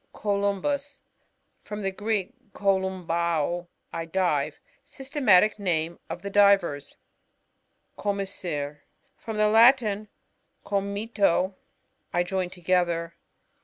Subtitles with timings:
[0.15, 1.01] CoLYMBUs.—
[1.63, 4.59] From the Greek, kohini' baot I dive.
[4.83, 6.79] Systematic name of the Diver?,
[7.99, 8.79] Commissure.—
[9.23, 10.07] From the Latin,
[10.65, 11.53] com' mitto,
[12.11, 13.13] I join together.